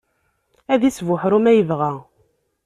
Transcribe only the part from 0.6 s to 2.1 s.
Ad isbuḥru ma yebɣa.